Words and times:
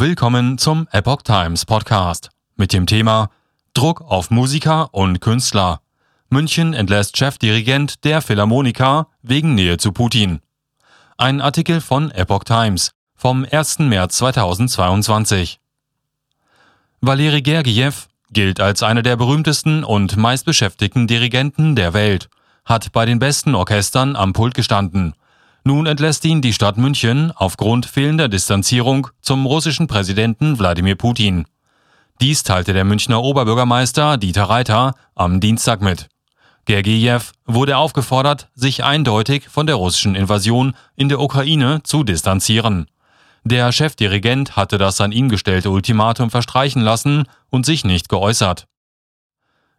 Willkommen 0.00 0.56
zum 0.56 0.88
Epoch 0.92 1.20
Times 1.20 1.66
Podcast 1.66 2.30
mit 2.56 2.72
dem 2.72 2.86
Thema 2.86 3.28
Druck 3.74 4.00
auf 4.00 4.30
Musiker 4.30 4.94
und 4.94 5.20
Künstler. 5.20 5.82
München 6.30 6.72
entlässt 6.72 7.18
Chefdirigent 7.18 8.02
der 8.04 8.22
Philharmoniker 8.22 9.08
wegen 9.20 9.54
Nähe 9.54 9.76
zu 9.76 9.92
Putin. 9.92 10.40
Ein 11.18 11.42
Artikel 11.42 11.82
von 11.82 12.10
Epoch 12.12 12.44
Times 12.44 12.92
vom 13.14 13.44
1. 13.44 13.80
März 13.80 14.16
2022. 14.16 15.60
Valeri 17.02 17.42
Gergiev 17.42 18.08
gilt 18.30 18.58
als 18.58 18.82
einer 18.82 19.02
der 19.02 19.16
berühmtesten 19.16 19.84
und 19.84 20.16
meistbeschäftigten 20.16 21.08
Dirigenten 21.08 21.76
der 21.76 21.92
Welt, 21.92 22.30
hat 22.64 22.90
bei 22.92 23.04
den 23.04 23.18
besten 23.18 23.54
Orchestern 23.54 24.16
am 24.16 24.32
Pult 24.32 24.54
gestanden 24.54 25.12
nun 25.64 25.86
entlässt 25.86 26.24
ihn 26.24 26.40
die 26.40 26.52
Stadt 26.52 26.76
München 26.76 27.32
aufgrund 27.34 27.86
fehlender 27.86 28.28
Distanzierung 28.28 29.08
zum 29.20 29.46
russischen 29.46 29.86
Präsidenten 29.86 30.58
Wladimir 30.58 30.94
Putin. 30.94 31.46
Dies 32.20 32.42
teilte 32.42 32.72
der 32.72 32.84
Münchner 32.84 33.22
Oberbürgermeister 33.22 34.16
Dieter 34.16 34.44
Reiter 34.44 34.94
am 35.14 35.40
Dienstag 35.40 35.80
mit. 35.80 36.08
Gergijew 36.66 37.20
wurde 37.46 37.76
aufgefordert, 37.76 38.48
sich 38.54 38.84
eindeutig 38.84 39.48
von 39.48 39.66
der 39.66 39.76
russischen 39.76 40.14
Invasion 40.14 40.74
in 40.96 41.08
der 41.08 41.20
Ukraine 41.20 41.82
zu 41.82 42.04
distanzieren. 42.04 42.86
Der 43.44 43.72
Chefdirigent 43.72 44.56
hatte 44.56 44.76
das 44.76 45.00
an 45.00 45.12
ihn 45.12 45.28
gestellte 45.28 45.70
Ultimatum 45.70 46.30
verstreichen 46.30 46.82
lassen 46.82 47.24
und 47.48 47.64
sich 47.64 47.84
nicht 47.84 48.08
geäußert. 48.08 48.66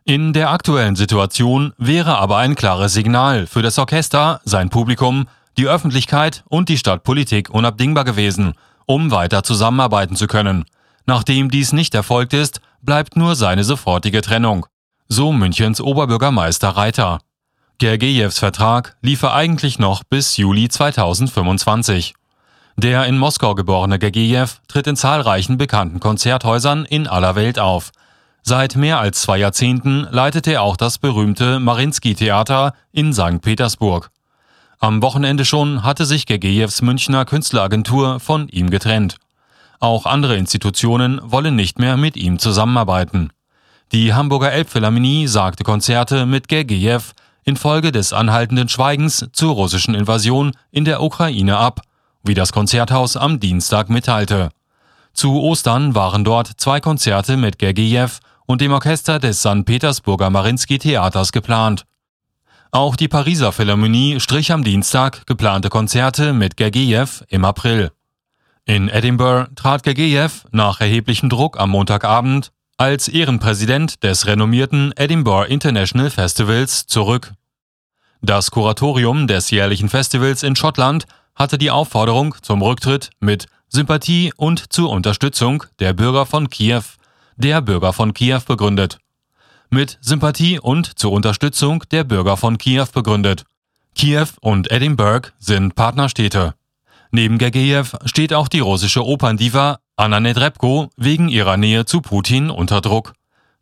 In 0.04 0.34
der 0.34 0.50
aktuellen 0.50 0.96
Situation 0.96 1.74
wäre 1.78 2.18
aber 2.18 2.38
ein 2.38 2.56
klares 2.56 2.94
Signal 2.94 3.46
für 3.46 3.62
das 3.62 3.78
Orchester, 3.78 4.42
sein 4.46 4.72
Publikum 4.72 5.28
die 5.62 5.68
Öffentlichkeit 5.68 6.44
und 6.50 6.70
die 6.70 6.78
Stadtpolitik 6.78 7.52
unabdingbar 7.52 8.04
gewesen, 8.04 8.54
um 8.88 9.12
weiter 9.12 9.44
zusammenarbeiten 9.44 10.16
zu 10.16 10.26
können. 10.26 10.66
Nachdem 11.06 11.52
dies 11.52 11.72
nicht 11.72 11.94
erfolgt 11.94 12.34
ist, 12.34 12.62
bleibt 12.82 13.16
nur 13.16 13.36
seine 13.36 13.64
sofortige 13.64 14.22
Trennung. 14.22 14.66
So 15.08 15.32
Münchens 15.32 15.80
Oberbürgermeister 15.80 16.70
Reiter. 16.70 17.20
Gergejews 17.78 18.40
Vertrag 18.40 18.96
liefe 19.02 19.34
eigentlich 19.34 19.78
noch 19.78 20.04
bis 20.04 20.36
Juli 20.38 20.68
2025. 20.68 22.16
Der 22.78 23.06
in 23.06 23.20
Moskau 23.20 23.54
geborene 23.54 24.00
Gergejew 24.00 24.48
tritt 24.68 24.88
in 24.88 24.96
zahlreichen 24.96 25.58
bekannten 25.58 26.00
Konzerthäusern 26.00 26.86
in 26.86 27.06
aller 27.06 27.36
Welt 27.36 27.60
auf. 27.60 27.92
Seit 28.42 28.76
mehr 28.76 29.00
als 29.00 29.22
zwei 29.22 29.38
Jahrzehnten 29.38 30.08
leitet 30.10 30.48
er 30.48 30.64
auch 30.64 30.76
das 30.76 30.98
berühmte 30.98 31.60
Marinsky-Theater 31.60 32.74
in 32.92 33.14
St. 33.14 33.42
Petersburg. 33.42 34.10
Am 34.84 35.04
Wochenende 35.04 35.46
schon 35.46 35.84
hatte 35.84 36.08
sich 36.08 36.26
Gergejews 36.26 36.82
Münchner 36.82 37.24
Künstleragentur 37.24 38.20
von 38.20 38.48
ihm 38.50 38.72
getrennt. 38.72 39.18
Auch 39.80 40.08
andere 40.08 40.38
Institutionen 40.38 41.22
wollen 41.24 41.56
nicht 41.56 41.78
mehr 41.78 41.98
mit 41.98 42.18
ihm 42.18 42.40
zusammenarbeiten. 42.40 43.30
Die 43.92 44.16
Hamburger 44.16 44.52
Elbphilharmonie 44.52 45.28
sagte 45.28 45.64
Konzerte 45.64 46.26
mit 46.26 46.48
Gergejew 46.48 47.02
infolge 47.44 47.92
des 47.92 48.12
anhaltenden 48.12 48.70
Schweigens 48.70 49.28
zur 49.34 49.54
russischen 49.54 49.94
Invasion 49.94 50.54
in 50.72 50.84
der 50.84 51.04
Ukraine 51.04 51.58
ab, 51.58 51.82
wie 52.24 52.34
das 52.34 52.52
Konzerthaus 52.52 53.16
am 53.16 53.40
Dienstag 53.40 53.88
mitteilte. 53.88 54.50
Zu 55.14 55.40
Ostern 55.42 55.94
waren 55.94 56.24
dort 56.24 56.48
zwei 56.58 56.80
Konzerte 56.80 57.38
mit 57.38 57.60
Gergejew 57.60 58.10
und 58.48 58.62
dem 58.62 58.72
Orchester 58.72 59.20
des 59.20 59.42
St. 59.42 59.64
Petersburger 59.64 60.32
Marinsky 60.32 60.80
Theaters 60.80 61.32
geplant. 61.32 61.86
Auch 62.74 62.96
die 62.96 63.10
Pariser 63.10 63.52
Philharmonie 63.52 64.22
strich 64.22 64.54
am 64.54 64.64
Dienstag 64.64 65.26
geplante 65.26 65.68
Konzerte 65.68 66.32
mit 66.32 66.56
Gergiev 66.56 67.22
im 67.28 67.44
April. 67.44 67.92
In 68.64 68.88
Edinburgh 68.88 69.50
trat 69.58 69.84
Gergiev 69.84 70.46
nach 70.52 70.80
erheblichem 70.80 71.28
Druck 71.28 71.60
am 71.60 71.72
Montagabend 71.72 72.54
als 72.78 73.10
Ehrenpräsident 73.10 74.02
des 74.04 74.26
renommierten 74.26 74.94
Edinburgh 74.96 75.50
International 75.52 76.10
Festivals 76.10 76.88
zurück. 76.88 77.34
Das 78.22 78.52
Kuratorium 78.52 79.28
des 79.28 79.52
jährlichen 79.52 79.90
Festivals 79.90 80.42
in 80.42 80.56
Schottland 80.56 81.08
hatte 81.36 81.58
die 81.58 81.72
Aufforderung 81.72 82.36
zum 82.42 82.62
Rücktritt 82.62 83.10
mit 83.20 83.48
Sympathie 83.68 84.32
und 84.38 84.72
zur 84.72 84.92
Unterstützung 84.92 85.66
der 85.80 85.92
Bürger 85.92 86.26
von 86.26 86.50
Kiew, 86.50 86.84
der 87.36 87.60
Bürger 87.60 87.92
von 87.92 88.14
Kiew 88.14 88.40
begründet 88.48 89.01
mit 89.72 89.98
Sympathie 90.02 90.60
und 90.60 91.00
zur 91.00 91.12
Unterstützung 91.14 91.84
der 91.92 92.04
Bürger 92.04 92.38
von 92.38 92.58
Kiew 92.58 92.88
begründet. 92.94 93.46
Kiew 93.96 94.28
und 94.42 94.70
Edinburgh 94.72 95.30
sind 95.40 95.76
Partnerstädte. 95.76 96.54
Neben 97.12 97.38
Gergiev 97.38 97.96
steht 98.06 98.34
auch 98.34 98.48
die 98.48 98.60
russische 98.60 99.06
Operndiva 99.06 99.80
Anna 99.96 100.20
Nedrebko 100.20 100.90
wegen 100.98 101.30
ihrer 101.30 101.58
Nähe 101.58 101.86
zu 101.86 102.02
Putin 102.02 102.50
unter 102.50 102.82
Druck. 102.82 103.14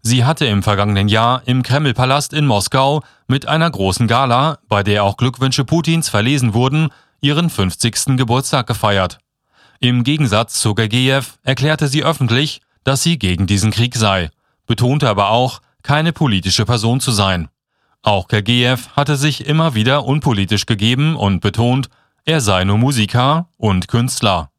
Sie 0.01 0.23
hatte 0.23 0.45
im 0.45 0.63
vergangenen 0.63 1.09
Jahr 1.09 1.41
im 1.45 1.63
Kremlpalast 1.63 2.33
in 2.33 2.45
Moskau 2.45 3.03
mit 3.27 3.47
einer 3.47 3.69
großen 3.69 4.07
Gala, 4.07 4.59
bei 4.67 4.83
der 4.83 5.03
auch 5.03 5.17
Glückwünsche 5.17 5.65
Putins 5.65 6.09
verlesen 6.09 6.53
wurden, 6.53 6.89
ihren 7.21 7.49
50. 7.49 8.17
Geburtstag 8.17 8.67
gefeiert. 8.67 9.19
Im 9.79 10.03
Gegensatz 10.03 10.59
zu 10.59 10.73
Gergiev 10.73 11.37
erklärte 11.43 11.87
sie 11.87 12.03
öffentlich, 12.03 12.61
dass 12.83 13.03
sie 13.03 13.19
gegen 13.19 13.45
diesen 13.45 13.71
Krieg 13.71 13.95
sei, 13.95 14.29
betonte 14.65 15.09
aber 15.09 15.31
auch, 15.31 15.61
keine 15.83 16.13
politische 16.13 16.65
Person 16.65 16.99
zu 16.99 17.11
sein. 17.11 17.49
Auch 18.01 18.27
Gergiev 18.27 18.89
hatte 18.95 19.17
sich 19.17 19.45
immer 19.45 19.75
wieder 19.75 20.05
unpolitisch 20.05 20.65
gegeben 20.65 21.15
und 21.15 21.41
betont, 21.41 21.89
er 22.25 22.41
sei 22.41 22.63
nur 22.63 22.77
Musiker 22.77 23.49
und 23.57 23.87
Künstler. 23.87 24.51